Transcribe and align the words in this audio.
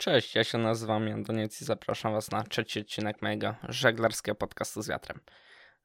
Cześć, 0.00 0.34
ja 0.34 0.44
się 0.44 0.58
nazywam 0.58 1.08
Jan 1.08 1.22
Doniec 1.22 1.62
i 1.62 1.64
zapraszam 1.64 2.12
Was 2.12 2.30
na 2.30 2.42
trzeci 2.42 2.80
odcinek 2.80 3.22
mojego 3.22 3.54
żeglarskiego 3.68 4.34
podcastu 4.34 4.82
z 4.82 4.88
wiatrem. 4.88 5.20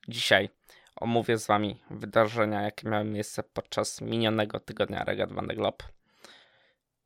Dzisiaj 0.07 0.49
omówię 0.95 1.37
z 1.37 1.47
Wami 1.47 1.81
wydarzenia, 1.89 2.61
jakie 2.61 2.89
miały 2.89 3.05
miejsce 3.05 3.43
podczas 3.43 4.01
minionego 4.01 4.59
tygodnia 4.59 5.03
Regat 5.03 5.33
Van 5.33 5.47
de 5.47 5.55
Globe. 5.55 5.85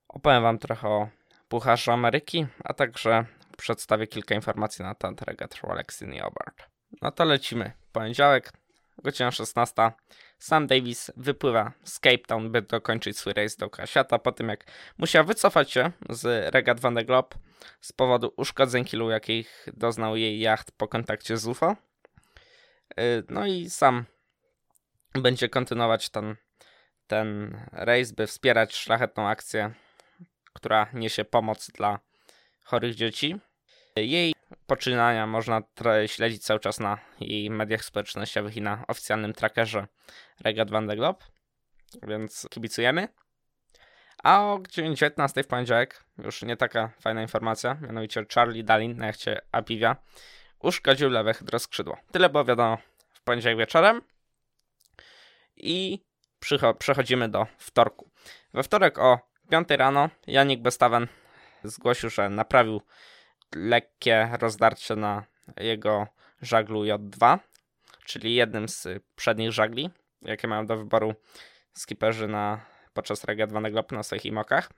Opowiem 0.08 0.44
Wam 0.44 0.60
trochę 0.60 0.88
o 0.88 1.10
Pucharzu 1.48 1.92
Ameryki, 1.92 2.48
a 2.64 2.74
także 2.74 3.26
przedstawię 3.58 4.08
kilka 4.08 4.36
informacji 4.36 4.86
na 4.86 4.96
temat 4.96 5.22
Regat 5.22 5.56
Rolex 5.56 6.02
in 6.02 6.20
Hobart. 6.20 6.64
No 7.02 7.12
to 7.12 7.26
lecimy. 7.26 7.72
Poniedziałek, 7.92 8.52
godzina 9.04 9.32
16. 9.32 9.92
Sam 10.40 10.68
Davis 10.68 11.12
wypływa 11.18 11.72
z 11.84 12.00
Cape 12.00 12.18
Town, 12.18 12.52
by 12.52 12.62
dokończyć 12.62 13.18
swój 13.18 13.34
rejs 13.34 13.56
dookoła 13.56 13.88
świata, 13.88 14.20
po 14.20 14.32
tym 14.32 14.50
jak 14.50 14.66
musiał 14.98 15.26
wycofać 15.26 15.72
się 15.72 15.92
z 16.10 16.54
regat 16.54 16.80
Van 16.80 16.94
de 16.94 17.06
Globe 17.06 17.38
z 17.82 17.92
powodu 17.92 18.34
uszkodzeń 18.38 18.86
kilu, 18.86 19.10
jakich 19.10 19.68
doznał 19.74 20.16
jej 20.16 20.40
jacht 20.40 20.72
po 20.72 20.88
kontakcie 20.88 21.38
z 21.38 21.48
UFO. 21.48 21.76
Y, 23.00 23.24
no 23.30 23.48
i 23.48 23.70
sam 23.70 24.06
będzie 25.14 25.50
kontynuować 25.50 26.10
ten, 26.10 26.36
ten 27.08 27.60
rejs, 27.72 28.12
by 28.12 28.28
wspierać 28.28 28.76
szlachetną 28.76 29.28
akcję, 29.28 29.74
która 30.54 30.88
niesie 30.94 31.26
pomoc 31.26 31.72
dla 31.72 32.00
chorych 32.64 32.96
dzieci. 32.96 33.40
Jej 33.96 34.34
poczynania 34.70 35.28
można 35.28 35.62
śledzić 36.06 36.44
cały 36.44 36.60
czas 36.60 36.80
na 36.80 36.98
jej 37.20 37.50
mediach 37.50 37.86
społecznościowych 37.86 38.58
i 38.58 38.62
na 38.62 38.84
oficjalnym 38.88 39.34
trackerze 39.34 39.88
Regat 40.40 40.72
Van 40.72 40.88
de 40.88 40.96
Globe, 40.96 41.26
więc 42.04 42.48
kibicujemy. 42.50 43.08
A 44.24 44.44
o 44.44 44.60
godzinie 44.60 44.96
19 44.96 45.44
w 45.44 45.48
poniedziałek, 45.48 46.04
już 46.18 46.42
nie 46.42 46.58
taka 46.58 46.92
fajna 47.02 47.22
informacja, 47.22 47.78
mianowicie 47.82 48.26
Charlie 48.36 48.64
Dalin 48.64 48.98
na 48.98 49.06
jachcie 49.06 49.42
Apivia 49.52 49.96
uszkodził 50.60 51.10
lewe 51.10 51.34
hydroskrzydło. 51.34 51.98
Tyle 52.12 52.30
było 52.30 52.46
wiadomo 52.46 52.78
w 53.14 53.22
poniedziałek 53.22 53.58
wieczorem. 53.58 54.02
I 55.56 56.04
przechodzimy 56.80 57.30
do 57.30 57.48
wtorku. 57.58 58.10
We 58.54 58.64
wtorek 58.64 59.00
o 59.00 59.20
5 59.50 59.70
rano 59.70 60.10
Janik 60.28 60.62
Bestawen 60.62 61.08
zgłosił, 61.64 62.10
że 62.10 62.30
naprawił 62.30 62.82
lekkie 63.56 64.30
rozdarcie 64.40 64.96
na 64.96 65.24
jego 65.58 66.08
żaglu 66.42 66.84
J2, 66.84 67.40
czyli 68.06 68.36
jednym 68.36 68.70
z 68.70 68.88
przednich 69.16 69.52
żagli, 69.52 69.90
jakie 70.22 70.48
mają 70.48 70.66
do 70.66 70.78
wyboru 70.78 71.14
skiperzy 71.74 72.28
na, 72.28 72.66
podczas 72.94 73.24
regadowanego 73.24 73.86
na 73.92 74.04
swoich 74.04 74.26
imokach. 74.26 74.70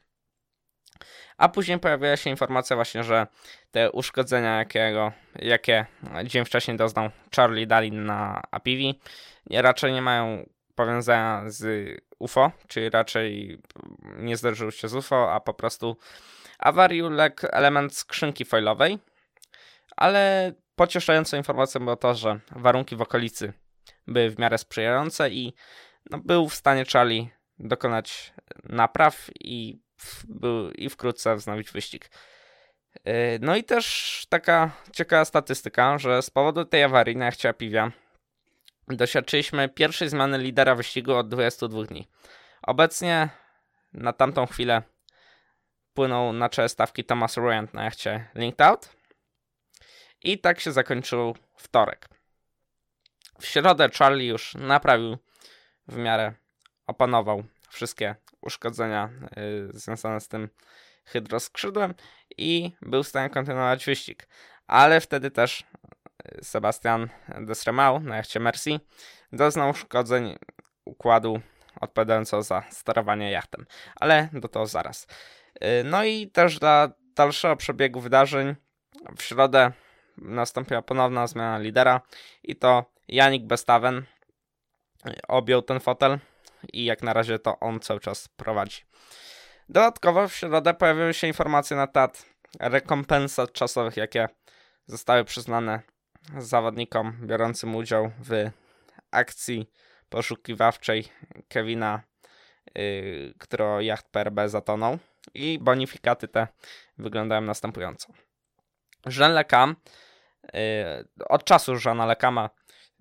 A 1.38 1.50
później 1.50 1.80
pojawiła 1.80 2.18
się 2.18 2.30
informacja 2.30 2.76
właśnie, 2.76 3.04
że 3.04 3.28
te 3.72 3.92
uszkodzenia, 3.92 4.58
jakiego, 4.58 5.12
jakie 5.36 5.86
dzień 6.24 6.46
wcześniej 6.46 6.78
doznał 6.78 7.10
Charlie 7.36 7.68
Dalin 7.68 8.06
na 8.06 8.42
Apivi, 8.52 9.00
raczej 9.52 9.94
nie 9.94 10.02
mają 10.02 10.50
powiązania 10.76 11.44
z 11.46 11.92
UFO, 12.20 12.52
czyli 12.68 12.90
raczej 12.90 13.58
nie 14.18 14.38
zdarzyły 14.38 14.72
się 14.72 14.88
z 14.88 14.96
UFO, 14.96 15.34
a 15.34 15.40
po 15.40 15.54
prostu 15.54 15.98
awarii 16.62 17.04
uległ 17.04 17.48
element 17.52 17.96
skrzynki 17.96 18.46
foilowej, 18.46 19.00
ale 19.98 20.54
pocieszającą 20.76 21.38
informacją 21.38 21.82
było 21.82 21.96
to, 21.96 22.16
że 22.16 22.40
warunki 22.52 22.96
w 22.96 23.02
okolicy 23.02 23.54
były 24.08 24.30
w 24.30 24.40
miarę 24.40 24.58
sprzyjające 24.58 25.30
i 25.30 25.54
no, 26.10 26.18
był 26.18 26.50
w 26.50 26.56
stanie 26.56 26.86
Charlie 26.94 27.28
dokonać 27.60 28.34
napraw 28.64 29.30
i, 29.40 29.80
był, 30.28 30.72
i 30.72 30.90
wkrótce 30.90 31.36
wznowić 31.36 31.72
wyścig. 31.72 32.10
Yy, 33.06 33.14
no 33.42 33.56
i 33.56 33.64
też 33.64 34.26
taka 34.30 34.72
ciekawa 34.92 35.26
statystyka, 35.26 35.98
że 35.98 36.22
z 36.22 36.30
powodu 36.30 36.66
tej 36.66 36.84
awarii 36.84 37.18
na 37.18 37.26
jachcie 37.26 37.54
Piwia 37.54 37.92
doświadczyliśmy 38.88 39.70
pierwszej 39.70 40.10
zmiany 40.10 40.38
lidera 40.38 40.76
wyścigu 40.76 41.14
od 41.14 41.30
22 41.30 41.84
dni. 41.84 42.08
Obecnie 42.62 43.30
na 43.94 44.14
tamtą 44.14 44.46
chwilę 44.46 44.82
płynął 45.94 46.34
na 46.34 46.50
czele 46.50 46.70
stawki 46.70 47.04
Thomas 47.04 47.38
Ryan 47.38 47.68
na 47.74 47.84
jachcie 47.84 48.28
Linked 48.36 48.62
Out. 48.62 48.90
I 50.24 50.40
tak 50.40 50.60
się 50.60 50.72
zakończył 50.72 51.36
wtorek. 51.56 52.10
W 53.40 53.46
środę 53.46 53.90
Charlie 54.00 54.28
już 54.28 54.56
naprawił 54.56 55.18
w 55.88 55.98
miarę, 55.98 56.34
opanował 56.88 57.44
wszystkie 57.70 58.16
uszkodzenia 58.42 59.10
yy, 59.38 59.70
związane 59.74 60.22
z 60.22 60.28
tym 60.28 60.50
hydroskrzydłem 61.06 61.94
i 62.38 62.72
był 62.82 63.04
w 63.04 63.08
stanie 63.08 63.30
kontynuować 63.30 63.86
wyścig. 63.86 64.28
Ale 64.68 65.02
wtedy 65.02 65.32
też 65.32 65.64
y, 66.40 66.46
Sebastian 66.46 67.10
Desremau 67.28 68.00
na 68.00 68.18
jachcie 68.18 68.40
Mercy 68.40 68.80
doznał 69.32 69.70
uszkodzeń 69.70 70.38
układu 70.86 71.42
odpowiadającego 71.82 72.44
za 72.44 72.64
sterowanie 72.70 73.32
jachtem. 73.32 73.66
Ale 73.96 74.30
do 74.34 74.48
tego 74.48 74.66
zaraz. 74.66 75.08
Y, 75.56 75.84
no 75.84 76.04
i 76.04 76.28
też 76.28 76.60
dla 76.60 76.90
dalszego 77.16 77.56
przebiegu 77.56 78.00
wydarzeń 78.00 78.56
w 79.18 79.24
środę 79.24 79.72
nastąpiła 80.18 80.82
ponowna 80.82 81.28
zmiana 81.28 81.58
lidera 81.58 82.02
i 82.44 82.56
to 82.56 82.86
Janik 83.08 83.44
Bestaven 83.44 84.06
objął 85.28 85.62
ten 85.62 85.80
fotel 85.80 86.20
i 86.74 86.86
jak 86.86 87.04
na 87.04 87.14
razie 87.14 87.40
to 87.40 87.60
on 87.60 87.80
cały 87.80 88.00
czas 88.00 88.28
prowadzi. 88.28 88.82
Dodatkowo 89.70 90.28
w 90.28 90.36
środę 90.36 90.74
pojawiły 90.74 91.14
się 91.14 91.28
informacje 91.28 91.78
na 91.78 91.88
temat 91.88 92.26
rekompensat 92.60 93.52
czasowych, 93.54 93.98
jakie 93.98 94.28
zostały 94.86 95.24
przyznane 95.24 95.82
zawodnikom 96.38 97.18
biorącym 97.22 97.76
udział 97.76 98.12
w 98.20 98.50
akcji 99.12 99.70
poszukiwawczej 100.10 101.08
Kevina, 101.48 102.02
yy, 102.76 103.34
którego 103.40 103.82
jacht 103.82 104.10
PRB 104.10 104.50
zatonął. 104.50 105.00
I 105.34 105.60
bonifikaty 105.60 106.28
te 106.28 106.48
wyglądają 106.98 107.42
następująco. 107.42 108.14
Jean 109.18 109.34
Lecam, 109.34 109.76
yy, 110.54 110.60
od 111.30 111.44
czasu 111.44 111.74
Jeana 111.86 112.06
Lecama 112.06 112.50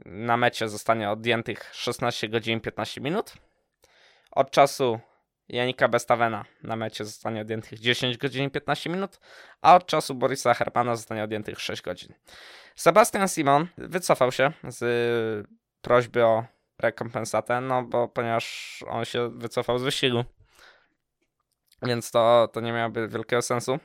na 0.07 0.37
mecie 0.37 0.69
zostanie 0.69 1.11
odjętych 1.11 1.71
16 1.73 2.29
godzin 2.29 2.61
15 2.61 3.01
minut. 3.01 3.33
Od 4.31 4.51
czasu 4.51 5.01
Janika 5.49 5.89
Bestawena 5.89 6.45
na 6.63 6.77
mecie 6.77 7.05
zostanie 7.05 7.41
odjętych 7.41 7.79
10 7.79 8.17
godzin 8.17 8.51
15 8.51 8.91
minut, 8.91 9.21
a 9.63 9.75
od 9.75 9.87
czasu 9.87 10.15
Borisa 10.15 10.55
Hermana 10.55 10.97
zostanie 10.97 11.25
odjętych 11.25 11.61
6 11.61 11.83
godzin. 11.83 12.15
Sebastian 12.77 13.29
Simon 13.29 13.67
wycofał 13.79 14.33
się 14.33 14.53
z 14.69 15.49
prośby 15.81 16.25
o 16.25 16.45
rekompensatę, 16.79 17.61
no 17.61 17.83
bo 17.83 18.09
ponieważ 18.09 18.79
on 18.89 19.05
się 19.05 19.31
wycofał 19.31 19.79
z 19.79 19.83
wyścigu, 19.83 20.25
więc 21.83 22.11
to, 22.11 22.49
to 22.53 22.61
nie 22.61 22.73
miałoby 22.73 23.09
wielkiego 23.09 23.43
sensu. 23.43 23.79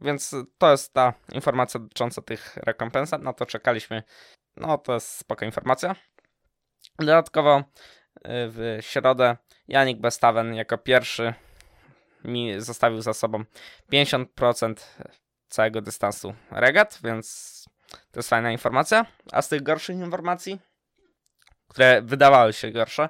Więc 0.00 0.34
to 0.58 0.70
jest 0.70 0.94
ta 0.94 1.12
informacja 1.32 1.80
dotycząca 1.80 2.22
tych 2.22 2.56
rekompensat, 2.56 3.22
na 3.22 3.32
to 3.32 3.46
czekaliśmy. 3.46 4.02
No 4.56 4.78
to 4.78 4.94
jest 4.94 5.08
spoko 5.08 5.44
informacja. 5.44 5.96
Dodatkowo 6.98 7.58
y, 7.58 7.62
w 8.24 8.78
środę 8.80 9.36
Janik 9.68 10.00
Bestaven 10.00 10.54
jako 10.54 10.78
pierwszy 10.78 11.34
mi 12.24 12.60
zostawił 12.60 13.00
za 13.00 13.14
sobą 13.14 13.44
50% 13.92 14.74
całego 15.48 15.80
dystansu 15.80 16.34
regat, 16.50 16.98
więc 17.04 17.64
to 17.90 18.18
jest 18.18 18.28
fajna 18.28 18.52
informacja. 18.52 19.06
A 19.32 19.42
z 19.42 19.48
tych 19.48 19.62
gorszych 19.62 19.96
informacji, 19.96 20.60
które 21.68 22.02
wydawały 22.02 22.52
się 22.52 22.70
gorsze, 22.70 23.08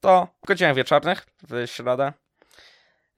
to 0.00 0.28
w 0.42 0.46
godzinach 0.46 0.74
wieczornych 0.74 1.26
w 1.42 1.66
środę 1.66 2.12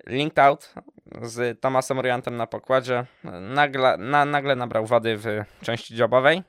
Linked 0.06 0.38
Out 0.38 0.74
z 1.22 1.60
Tomasem 1.60 1.98
Oriantem 1.98 2.36
na 2.36 2.46
pokładzie 2.46 3.06
nagle, 3.40 3.96
na, 3.96 4.24
nagle 4.24 4.56
nabrał 4.56 4.86
wody 4.86 5.16
w 5.16 5.26
części 5.62 5.94
dziobowej, 5.94 6.42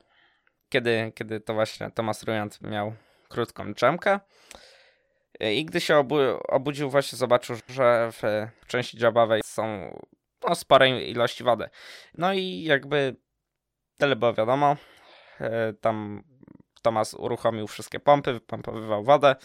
kiedy, 0.68 1.12
kiedy 1.14 1.40
to 1.40 1.54
właśnie 1.54 1.90
Tomas 1.90 2.22
Oriant 2.28 2.60
miał 2.60 2.92
krótką 3.28 3.72
drzemkę. 3.72 4.20
I 5.40 5.64
gdy 5.64 5.80
się 5.80 5.96
obu, 5.96 6.16
obudził, 6.48 6.90
właśnie 6.90 7.18
zobaczył, 7.18 7.56
że 7.68 8.10
w 8.12 8.22
części 8.66 8.98
dziobowej 8.98 9.40
są 9.44 9.96
no, 10.48 10.86
ilości 10.86 11.44
wody. 11.44 11.68
No 12.14 12.32
i 12.32 12.62
jakby 12.62 13.16
tyle 13.98 14.16
było 14.16 14.34
wiadomo. 14.34 14.76
E, 15.40 15.72
tam 15.72 16.22
Tomas 16.82 17.14
uruchomił 17.14 17.66
wszystkie 17.66 18.00
pompy, 18.00 18.32
wypompowywał 18.32 19.04
wodę. 19.04 19.36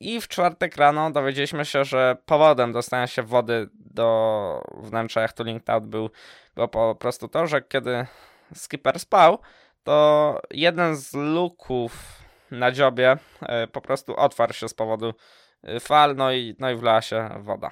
I 0.00 0.20
w 0.20 0.28
czwartek 0.28 0.76
rano 0.76 1.10
dowiedzieliśmy 1.10 1.64
się, 1.64 1.84
że 1.84 2.16
powodem 2.26 2.72
dostania 2.72 3.06
się 3.06 3.22
wody 3.22 3.68
do 3.74 4.62
wnętrza 4.76 5.20
jachtu 5.20 5.44
Linked 5.44 5.86
był, 5.86 6.10
było 6.54 6.68
po 6.68 6.94
prostu 6.94 7.28
to, 7.28 7.46
że 7.46 7.62
kiedy 7.62 8.06
skipper 8.54 9.00
spał, 9.00 9.38
to 9.82 10.40
jeden 10.50 10.96
z 10.96 11.14
luków 11.14 12.20
na 12.50 12.72
dziobie 12.72 13.16
e, 13.42 13.66
po 13.66 13.80
prostu 13.80 14.16
otwarł 14.16 14.52
się 14.52 14.68
z 14.68 14.74
powodu 14.74 15.14
e, 15.62 15.80
fal, 15.80 16.16
no 16.16 16.32
i, 16.32 16.56
no 16.58 16.70
i 16.70 16.76
wlała 16.76 17.02
się 17.02 17.30
woda. 17.38 17.70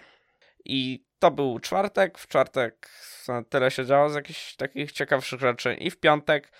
I 0.64 1.04
to 1.18 1.30
był 1.30 1.58
czwartek. 1.58 2.18
W 2.18 2.28
czwartek 2.28 2.90
tyle 3.48 3.70
się 3.70 3.86
działo 3.86 4.10
z 4.10 4.14
jakichś 4.14 4.56
takich 4.56 4.92
ciekawszych 4.92 5.40
rzeczy. 5.40 5.74
I 5.74 5.90
w 5.90 6.00
piątek 6.00 6.52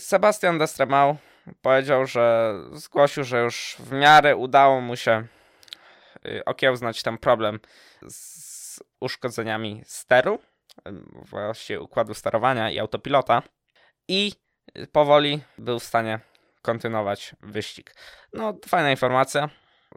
Sebastian 0.00 0.58
Destremau 0.58 1.16
powiedział, 1.62 2.06
że 2.06 2.54
zgłosił, 2.72 3.24
że 3.24 3.40
już 3.40 3.76
w 3.78 3.92
miarę 3.92 4.36
udało 4.36 4.80
mu 4.80 4.96
się 4.96 5.26
y, 6.26 6.44
okiełznać 6.44 7.02
ten 7.02 7.18
problem 7.18 7.60
z 8.08 8.80
uszkodzeniami 9.00 9.82
steru, 9.86 10.38
właściwie 11.12 11.80
układu 11.80 12.14
sterowania 12.14 12.70
i 12.70 12.78
autopilota 12.78 13.42
i 14.08 14.32
powoli 14.92 15.42
był 15.58 15.78
w 15.78 15.84
stanie 15.84 16.20
kontynuować 16.62 17.36
wyścig. 17.40 17.94
No, 18.32 18.54
fajna 18.66 18.90
informacja. 18.90 19.48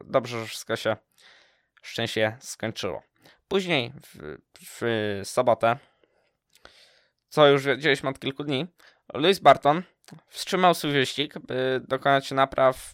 Dobrze, 0.03 0.39
że 0.39 0.45
wszystko 0.45 0.75
się 0.75 0.95
szczęście 1.81 2.37
skończyło. 2.39 3.03
Później 3.47 3.93
w, 4.03 4.37
w 4.59 4.81
sobotę, 5.23 5.77
co 7.29 7.47
już 7.47 7.65
wiedzieliśmy 7.65 8.09
od 8.09 8.19
kilku 8.19 8.43
dni, 8.43 8.67
Louis 9.13 9.39
Barton 9.39 9.83
wstrzymał 10.27 10.73
swój 10.73 10.91
wyścig, 10.91 11.39
by 11.39 11.81
dokonać 11.87 12.31
napraw 12.31 12.93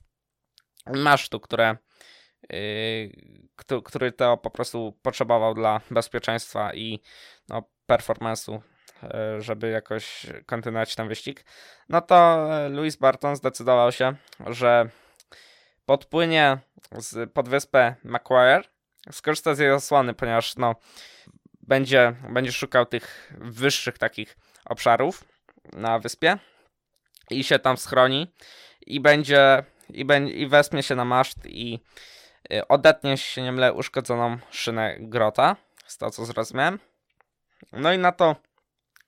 masztu, 0.95 1.39
które, 1.39 1.77
yy, 2.49 3.81
który 3.85 4.11
to 4.11 4.37
po 4.37 4.49
prostu 4.49 4.99
potrzebował 5.01 5.53
dla 5.53 5.81
bezpieczeństwa 5.91 6.73
i 6.73 7.01
no, 7.49 7.63
performance'u, 7.91 8.59
yy, 9.03 9.41
żeby 9.41 9.69
jakoś 9.69 10.25
kontynuować 10.45 10.95
ten 10.95 11.07
wyścig. 11.07 11.45
No 11.89 12.01
to 12.01 12.47
Louis 12.69 12.95
Barton 12.95 13.35
zdecydował 13.35 13.91
się, 13.91 14.15
że 14.47 14.89
podpłynie 15.85 16.57
z 16.91 17.33
podwyspę 17.33 17.95
Macquarie, 18.03 18.61
skorzysta 19.11 19.55
z 19.55 19.59
jej 19.59 19.71
osłony, 19.71 20.13
ponieważ 20.13 20.55
no, 20.55 20.75
będzie, 21.61 22.15
będzie 22.29 22.51
szukał 22.51 22.85
tych 22.85 23.33
wyższych 23.37 23.97
takich 23.97 24.37
obszarów 24.65 25.23
na 25.73 25.99
wyspie 25.99 26.37
i 27.29 27.44
się 27.44 27.59
tam 27.59 27.77
schroni 27.77 28.33
i 28.88 29.00
będzie 29.00 29.63
i, 29.89 30.06
będzie, 30.06 30.33
i 30.33 30.47
wespnie 30.47 30.83
się 30.83 30.95
na 30.95 31.06
maszt 31.06 31.45
i 31.45 31.79
y, 32.53 32.68
odetnie 32.68 33.18
się 33.18 33.41
nie 33.41 33.51
mylę 33.51 33.74
uszkodzoną 33.74 34.38
szynę 34.50 34.95
grota, 35.00 35.56
z 35.85 35.97
to 35.97 36.12
co 36.12 36.25
zrozumiałem. 36.25 36.79
No 37.71 37.94
i 37.94 37.97
na 37.97 38.12
to 38.12 38.35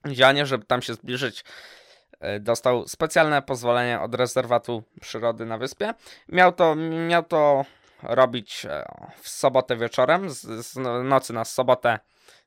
działanie, 0.08 0.46
żeby 0.46 0.66
tam 0.66 0.82
się 0.82 0.94
zbliżyć, 0.94 1.44
y, 2.14 2.40
dostał 2.40 2.88
specjalne 2.88 3.42
pozwolenie 3.42 4.00
od 4.02 4.16
rezerwatu 4.16 4.84
przyrody 5.02 5.46
na 5.46 5.58
wyspie. 5.58 5.94
Miał 6.30 6.52
to, 6.52 6.76
miał 7.08 7.24
to 7.24 7.66
robić 8.04 8.66
e, 8.66 8.86
w 9.22 9.30
sobotę 9.30 9.76
wieczorem, 9.76 10.30
z, 10.30 10.42
z 10.42 10.76
nocy 11.04 11.34
na 11.34 11.46
sobotę 11.46 12.00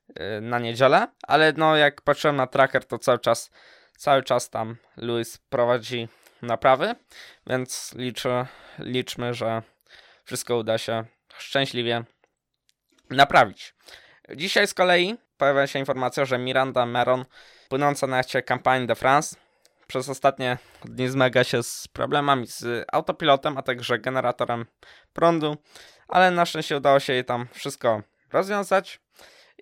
y, 0.09 0.41
na 0.41 0.59
niedzielę, 0.59 1.07
ale 1.27 1.53
no 1.57 1.75
jak 1.75 2.01
patrzyłem 2.01 2.35
na 2.35 2.47
tracker, 2.47 2.85
to 2.85 2.99
cały 2.99 3.19
czas 3.19 3.51
Cały 4.03 4.23
czas 4.23 4.49
tam 4.49 4.75
Lewis 4.97 5.37
prowadzi 5.37 6.07
naprawy, 6.41 6.95
więc 7.47 7.93
liczę, 7.95 8.47
liczmy, 8.79 9.33
że 9.33 9.61
wszystko 10.23 10.57
uda 10.57 10.77
się 10.77 11.05
szczęśliwie 11.37 12.03
naprawić. 13.09 13.75
Dzisiaj 14.35 14.67
z 14.67 14.73
kolei 14.73 15.17
pojawia 15.37 15.67
się 15.67 15.79
informacja, 15.79 16.25
że 16.25 16.37
Miranda 16.37 16.85
Meron, 16.85 17.25
płynąca 17.69 18.07
na 18.07 18.17
jachcie 18.17 18.41
Campagne 18.41 18.87
de 18.87 18.95
France, 18.95 19.35
przez 19.87 20.09
ostatnie 20.09 20.57
dni 20.85 21.09
zmaga 21.09 21.43
się 21.43 21.63
z 21.63 21.87
problemami 21.87 22.47
z 22.47 22.85
autopilotem, 22.91 23.57
a 23.57 23.61
także 23.61 23.99
generatorem 23.99 24.65
prądu, 25.13 25.57
ale 26.07 26.31
na 26.31 26.45
szczęście 26.45 26.77
udało 26.77 26.99
się 26.99 27.13
jej 27.13 27.25
tam 27.25 27.47
wszystko 27.51 28.01
rozwiązać 28.31 28.99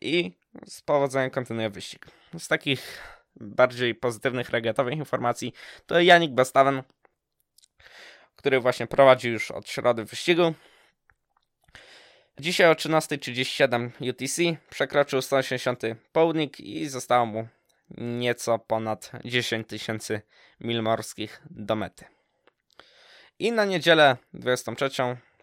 i 0.01 0.31
z 0.67 0.81
powodzeniem 0.81 1.29
kontynuuje 1.29 1.69
wyścig. 1.69 2.05
Z 2.37 2.47
takich 2.47 3.01
bardziej 3.41 3.95
pozytywnych, 3.95 4.49
regatowych 4.49 4.93
informacji, 4.93 5.53
to 5.85 6.01
Janik 6.01 6.31
Bastawen, 6.31 6.83
który 8.35 8.59
właśnie 8.59 8.87
prowadzi 8.87 9.29
już 9.29 9.51
od 9.51 9.69
środy 9.69 10.05
wyścigu. 10.05 10.53
Dzisiaj 12.39 12.71
o 12.71 12.73
13.37 12.73 13.89
UTC 14.09 14.65
przekroczył 14.69 15.21
180 15.21 15.83
południk 16.11 16.59
i 16.59 16.87
zostało 16.87 17.25
mu 17.25 17.47
nieco 17.97 18.59
ponad 18.59 19.11
10 19.25 19.67
tysięcy 19.67 20.21
mil 20.59 20.81
morskich 20.81 21.41
do 21.49 21.75
mety. 21.75 22.05
I 23.39 23.51
na 23.51 23.65
niedzielę 23.65 24.17
23 24.33 24.89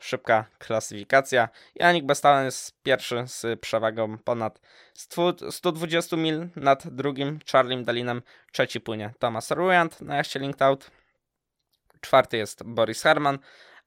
szybka 0.00 0.44
klasyfikacja. 0.58 1.48
Janik 1.74 2.04
Bestalen 2.04 2.44
jest 2.44 2.82
pierwszy 2.82 3.24
z 3.26 3.60
przewagą 3.60 4.18
ponad 4.18 4.60
120 5.50 6.16
mil 6.16 6.48
nad 6.56 6.88
drugim 6.88 7.38
Charlie 7.52 7.84
Dalinem. 7.84 8.22
Trzeci 8.52 8.80
płynie 8.80 9.14
Thomas 9.18 9.50
Ruyant 9.50 10.00
na 10.00 10.16
jaście 10.16 10.40
Linked. 10.40 10.90
Czwarty 12.00 12.36
jest 12.36 12.62
Boris 12.64 13.02
Herman, 13.02 13.38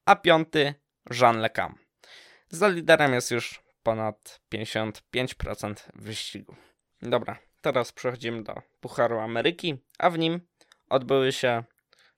a 0.04 0.16
piąty 0.16 0.74
Jean 1.20 1.40
Lecam. 1.40 1.78
Za 2.48 2.68
liderem 2.68 3.12
jest 3.12 3.30
już 3.30 3.62
ponad 3.82 4.40
55% 4.54 5.74
wyścigu. 5.94 6.56
Dobra, 7.02 7.38
teraz 7.60 7.92
przechodzimy 7.92 8.42
do 8.42 8.62
Pucharu 8.80 9.18
Ameryki, 9.18 9.78
a 9.98 10.10
w 10.10 10.18
nim 10.18 10.40
odbyły 10.88 11.32
się 11.32 11.64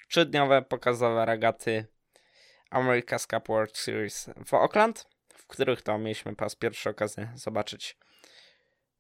trzydniowe 0.09 0.63
pokazowe 0.63 1.27
regaty 1.27 1.87
America's 2.75 3.27
Cup 3.27 3.49
World 3.49 3.77
Series 3.77 4.31
w 4.47 4.55
Oakland, 4.55 5.07
w 5.35 5.47
których 5.47 5.83
to 5.83 5.99
mieliśmy 5.99 6.37
po 6.37 6.45
raz 6.45 6.55
pierwszy 6.55 6.91
okazję 6.91 7.33
zobaczyć 7.35 7.97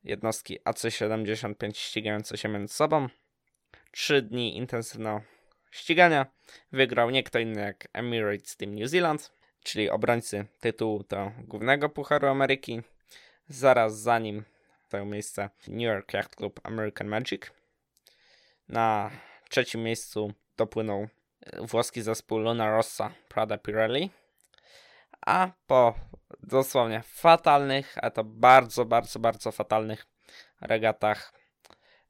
jednostki 0.04 0.58
AC-75 0.64 1.76
ścigające 1.76 2.38
się 2.38 2.48
między 2.48 2.74
sobą. 2.74 3.08
Trzy 3.90 4.22
dni 4.22 4.56
intensywnego 4.56 5.22
ścigania 5.70 6.26
wygrał 6.72 7.10
nie 7.10 7.22
kto 7.22 7.38
inny 7.38 7.60
jak 7.60 7.88
Emirates 7.92 8.56
Team 8.56 8.74
New 8.74 8.90
Zealand, 8.90 9.32
czyli 9.62 9.90
obrońcy 9.90 10.46
tytułu 10.60 11.04
to 11.04 11.32
głównego 11.38 11.88
Pucharu 11.88 12.28
Ameryki. 12.28 12.82
Zaraz 13.48 14.00
za 14.00 14.18
nim 14.18 14.44
zajął 14.88 15.06
miejsce 15.06 15.50
New 15.68 15.82
York 15.82 16.14
Yacht 16.14 16.36
Club 16.36 16.60
American 16.62 17.08
Magic. 17.08 17.42
Na 18.68 19.10
trzecim 19.48 19.82
miejscu 19.82 20.32
dopłynął 20.56 21.08
włoski 21.58 22.02
zespół 22.02 22.38
Luna 22.38 22.70
Rossa 22.70 23.10
Prada 23.28 23.58
Pirelli. 23.58 24.10
A 25.26 25.50
po 25.66 25.94
dosłownie 26.42 27.02
fatalnych, 27.06 27.94
a 28.02 28.10
to 28.10 28.24
bardzo, 28.24 28.84
bardzo, 28.84 29.18
bardzo 29.18 29.52
fatalnych 29.52 30.06
regatach 30.60 31.32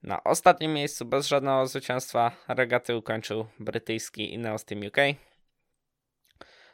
na 0.02 0.24
ostatnim 0.24 0.72
miejscu 0.72 1.04
bez 1.04 1.26
żadnego 1.26 1.66
zwycięstwa 1.66 2.32
regaty 2.48 2.96
ukończył 2.96 3.46
brytyjski 3.60 4.34
Ineos 4.34 4.64
Team 4.64 4.80
UK. 4.86 4.96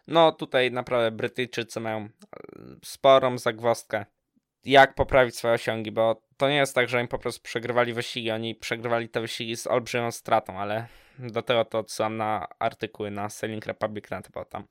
No 0.07 0.33
tutaj 0.33 0.71
naprawdę 0.71 1.11
Brytyjczycy 1.11 1.81
mają 1.81 1.99
e, 1.99 2.09
sporą 2.85 3.38
zagwozdkę 3.38 4.05
jak 4.64 4.95
poprawić 4.95 5.37
swoje 5.37 5.55
osiągi, 5.55 5.93
bo 5.93 6.23
to 6.40 6.49
nie 6.49 6.56
jest 6.56 6.75
tak, 6.75 6.88
że 6.88 6.99
oni 6.99 7.09
po 7.09 7.18
prostu 7.18 7.42
przegrywali 7.42 7.92
wyścigi, 7.92 8.30
oni 8.30 8.54
przegrywali 8.54 9.09
te 9.09 9.20
wyścigi 9.20 9.56
z 9.56 9.66
olbrzymią 9.66 10.11
stratą, 10.11 10.59
ale 10.59 10.87
do 11.18 11.42
tego 11.42 11.64
to 11.64 11.78
odsyłam 11.78 12.16
na 12.16 12.49
artykuły 12.59 13.11
na 13.11 13.28
Sailing 13.28 13.66
Republic 13.66 14.11
Net, 14.11 14.28
bo 14.30 14.44
tam, 14.44 14.64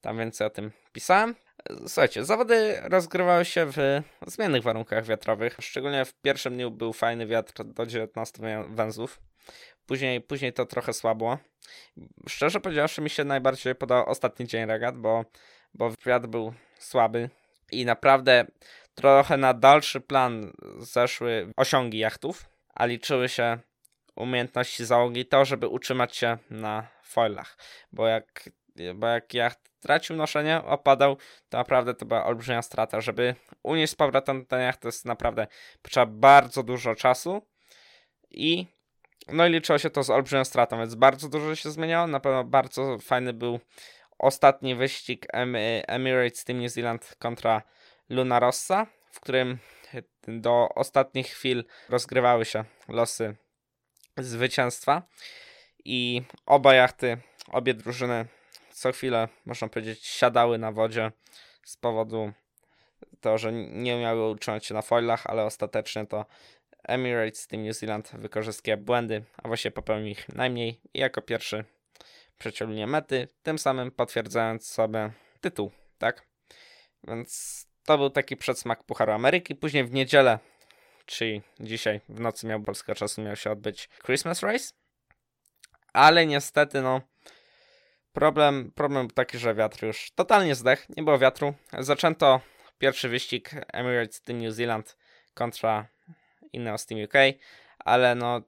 tam 0.00 0.18
więcej 0.18 0.46
o 0.46 0.50
tym 0.50 0.70
pisałem. 0.92 1.34
Słuchajcie, 1.86 2.24
zawody 2.24 2.80
rozgrywały 2.82 3.44
się 3.44 3.66
w 3.66 4.02
zmiennych 4.26 4.62
warunkach 4.62 5.04
wiatrowych. 5.04 5.56
Szczególnie 5.60 6.04
w 6.04 6.14
pierwszym 6.14 6.54
dniu 6.54 6.70
był 6.70 6.92
fajny 6.92 7.26
wiatr 7.26 7.64
do 7.64 7.86
19 7.86 8.66
węzłów. 8.68 9.20
Później, 9.86 10.20
później 10.20 10.52
to 10.52 10.66
trochę 10.66 10.92
słabło. 10.92 11.38
Szczerze 12.28 12.60
powiedziawszy, 12.60 13.02
mi 13.02 13.10
się 13.10 13.24
najbardziej 13.24 13.74
podał 13.74 14.08
ostatni 14.08 14.46
dzień 14.46 14.66
regat, 14.66 14.98
bo, 14.98 15.24
bo 15.74 15.90
wiatr 16.06 16.26
był 16.26 16.54
słaby 16.78 17.30
i 17.72 17.84
naprawdę 17.84 18.46
trochę 18.96 19.36
na 19.36 19.54
dalszy 19.54 20.00
plan 20.00 20.52
zeszły 20.78 21.52
osiągi 21.56 21.98
jachtów, 21.98 22.48
a 22.74 22.86
liczyły 22.86 23.28
się 23.28 23.58
umiejętności 24.16 24.84
załogi 24.84 25.26
to, 25.26 25.44
żeby 25.44 25.68
utrzymać 25.68 26.16
się 26.16 26.38
na 26.50 26.86
foilach, 27.02 27.56
bo 27.92 28.06
jak, 28.06 28.50
bo 28.94 29.06
jak 29.06 29.34
jacht 29.34 29.60
tracił 29.80 30.16
noszenie, 30.16 30.62
opadał, 30.64 31.16
to 31.48 31.58
naprawdę 31.58 31.94
to 31.94 32.06
była 32.06 32.24
olbrzymia 32.24 32.62
strata. 32.62 33.00
Żeby 33.00 33.34
unieść 33.62 33.92
z 33.92 33.96
powrotem 33.96 34.46
ten 34.46 34.60
jacht, 34.60 34.80
to 34.80 34.88
jest 34.88 35.04
naprawdę 35.04 35.46
potrzeba 35.82 36.06
bardzo 36.06 36.62
dużo 36.62 36.94
czasu 36.94 37.42
i 38.30 38.66
no 39.28 39.46
i 39.46 39.52
liczyło 39.52 39.78
się 39.78 39.90
to 39.90 40.02
z 40.02 40.10
olbrzymią 40.10 40.44
stratą, 40.44 40.78
więc 40.78 40.94
bardzo 40.94 41.28
dużo 41.28 41.54
się 41.54 41.70
zmieniało. 41.70 42.06
Na 42.06 42.20
pewno 42.20 42.44
bardzo 42.44 42.98
fajny 42.98 43.32
był 43.32 43.60
ostatni 44.18 44.74
wyścig 44.74 45.26
Emirates 45.88 46.44
Team 46.44 46.60
New 46.60 46.72
Zealand 46.72 47.16
kontra 47.18 47.62
Luna 48.08 48.40
Rossa, 48.40 48.86
w 49.10 49.20
którym 49.20 49.58
do 50.28 50.68
ostatnich 50.74 51.26
chwil 51.26 51.64
rozgrywały 51.88 52.44
się 52.44 52.64
losy 52.88 53.36
zwycięstwa 54.16 55.02
i 55.84 56.22
oba 56.46 56.74
jachty, 56.74 57.16
obie 57.48 57.74
drużyny 57.74 58.26
co 58.70 58.92
chwilę, 58.92 59.28
można 59.46 59.68
powiedzieć, 59.68 60.06
siadały 60.06 60.58
na 60.58 60.72
wodzie 60.72 61.12
z 61.64 61.76
powodu 61.76 62.32
to, 63.20 63.38
że 63.38 63.52
nie 63.52 63.96
umiały 63.96 64.30
utrzymać 64.30 64.66
się 64.66 64.74
na 64.74 64.82
foilach, 64.82 65.26
ale 65.26 65.44
ostatecznie 65.44 66.06
to 66.06 66.26
Emirates 66.82 67.46
Team 67.46 67.64
New 67.64 67.76
Zealand 67.76 68.10
wykorzystuje 68.14 68.76
błędy, 68.76 69.24
a 69.42 69.48
właśnie 69.48 69.70
popełnił 69.70 70.06
ich 70.06 70.28
najmniej 70.28 70.80
i 70.94 70.98
jako 70.98 71.22
pierwszy 71.22 71.64
przeciął 72.38 72.68
linię 72.68 72.86
mety, 72.86 73.28
tym 73.42 73.58
samym 73.58 73.90
potwierdzając 73.90 74.68
sobie 74.68 75.12
tytuł, 75.40 75.72
tak? 75.98 76.26
Więc 77.04 77.65
to 77.86 77.98
był 77.98 78.10
taki 78.10 78.36
przedsmak 78.36 78.84
Pucharu 78.84 79.12
Ameryki. 79.12 79.54
Później 79.54 79.84
w 79.84 79.92
niedzielę, 79.92 80.38
czyli 81.06 81.42
dzisiaj 81.60 82.00
w 82.08 82.20
nocy 82.20 82.46
miał 82.46 82.60
polskiego 82.62 82.94
czasu, 82.94 83.22
miał 83.22 83.36
się 83.36 83.50
odbyć 83.50 83.88
Christmas 84.04 84.42
Race. 84.42 84.74
Ale 85.92 86.26
niestety, 86.26 86.82
no, 86.82 87.00
problem, 88.12 88.72
problem 88.74 89.10
taki, 89.10 89.38
że 89.38 89.54
wiatr 89.54 89.84
już 89.84 90.10
totalnie 90.10 90.54
zdechł, 90.54 90.82
nie 90.96 91.02
było 91.02 91.18
wiatru. 91.18 91.54
Zaczęto 91.78 92.40
pierwszy 92.78 93.08
wyścig 93.08 93.50
Emirates 93.72 94.22
Team 94.22 94.42
New 94.42 94.54
Zealand 94.54 94.96
kontra 95.34 95.88
Ineos 96.52 96.86
Team 96.86 97.04
UK, 97.04 97.14
ale 97.78 98.14
no, 98.14 98.42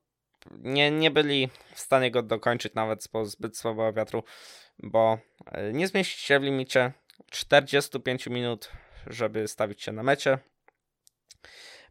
nie, 0.51 0.91
nie 0.91 1.11
byli 1.11 1.49
w 1.75 1.81
stanie 1.81 2.11
go 2.11 2.23
dokończyć 2.23 2.75
nawet 2.75 3.03
z 3.05 3.09
zbyt 3.25 3.59
słabego 3.59 3.93
wiatru, 3.93 4.25
bo 4.79 5.19
e, 5.47 5.73
nie 5.73 5.87
zmieścić 5.87 6.21
się 6.21 6.41
w 6.41 6.43
limicie 6.43 6.93
45 7.31 8.27
minut, 8.27 8.71
żeby 9.07 9.49
stawić 9.49 9.83
się 9.83 9.93
na 9.93 10.03
mecie. 10.03 10.39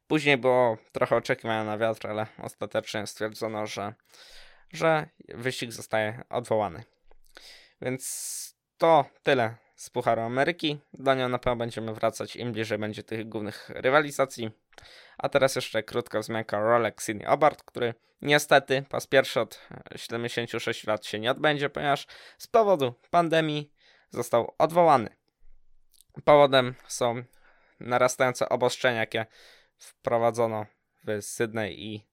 Później 0.08 0.38
było 0.38 0.78
trochę 0.92 1.16
oczekiwania 1.16 1.64
na 1.64 1.78
wiatr, 1.78 2.08
ale 2.08 2.28
ostatecznie 2.38 3.08
stwierdzono, 3.08 3.68
że, 3.68 3.94
że 4.74 5.10
wyścig 5.30 5.72
zostaje 5.72 6.24
odwołany. 6.30 6.84
Więc 7.82 8.56
to 8.78 9.06
tyle 9.24 9.56
z 9.76 9.90
Pucharu 9.90 10.22
Ameryki. 10.22 10.80
Do 10.94 11.14
niego 11.14 11.30
na 11.30 11.40
pewno 11.40 11.56
będziemy 11.56 11.94
wracać 11.94 12.36
im 12.36 12.52
bliżej 12.52 12.78
będzie 12.78 13.04
tych 13.04 13.30
głównych 13.30 13.70
rywalizacji. 13.70 14.52
A 15.18 15.30
teraz 15.30 15.56
jeszcze 15.56 15.84
krótka 15.84 16.20
wzmianka 16.20 16.60
Rolex 16.60 17.04
Sydney 17.04 17.28
Obart, 17.28 17.64
który 17.64 17.94
niestety 18.22 18.86
po 18.90 18.98
raz 18.98 19.08
pierwszy 19.08 19.40
od 19.40 19.68
76 19.96 20.88
lat 20.88 21.06
się 21.06 21.20
nie 21.20 21.32
odbędzie, 21.32 21.70
ponieważ 21.70 22.08
z 22.38 22.48
powodu 22.48 22.94
pandemii 23.10 23.72
został 24.10 24.56
odwołany. 24.58 25.17
Powodem 26.24 26.76
są 26.88 27.24
narastające 27.80 28.50
obostrzenia, 28.50 29.00
jakie 29.00 29.26
wprowadzono 29.78 30.66
w 31.04 31.22
Sydney 31.22 31.84
i 31.84 32.08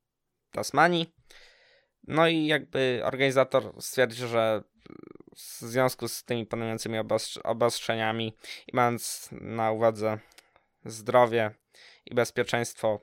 Tasmanii. 0.50 1.14
No 2.06 2.28
i 2.28 2.46
jakby 2.46 3.00
organizator 3.04 3.82
stwierdził, 3.82 4.28
że 4.28 4.62
w 5.36 5.40
związku 5.40 6.08
z 6.08 6.24
tymi 6.24 6.46
panującymi 6.46 6.98
obostrzeniami 7.44 8.36
i 8.66 8.76
mając 8.76 9.28
na 9.32 9.72
uwadze 9.72 10.18
zdrowie 10.84 11.50
i 12.06 12.14
bezpieczeństwo 12.14 13.00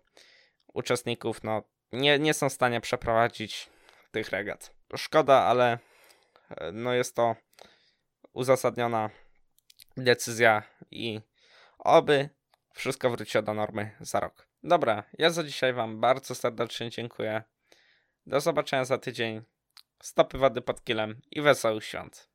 uczestników, 0.73 1.43
no 1.43 1.63
nie, 1.91 2.19
nie 2.19 2.33
są 2.33 2.49
w 2.49 2.53
stanie 2.53 2.81
przeprowadzić 2.81 3.69
tych 4.11 4.29
regat. 4.29 4.75
Szkoda, 4.95 5.41
ale 5.41 5.79
no 6.73 6.93
jest 6.93 7.15
to 7.15 7.35
uzasadniona 8.33 9.09
decyzja 9.97 10.63
i 10.91 11.21
oby 11.79 12.29
wszystko 12.73 13.09
wróciło 13.09 13.41
do 13.41 13.53
normy 13.53 13.91
za 13.99 14.19
rok. 14.19 14.47
Dobra, 14.63 15.03
ja 15.17 15.29
za 15.29 15.43
dzisiaj 15.43 15.73
Wam 15.73 15.99
bardzo 15.99 16.35
serdecznie 16.35 16.89
dziękuję. 16.89 17.43
Do 18.25 18.39
zobaczenia 18.39 18.85
za 18.85 18.97
tydzień. 18.97 19.41
Stopy 20.01 20.37
wody 20.37 20.61
pod 20.61 20.83
kilem 20.83 21.21
i 21.31 21.41
wesołych 21.41 21.85
świąt. 21.85 22.29